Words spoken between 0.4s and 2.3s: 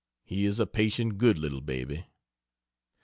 is a patient, good little baby.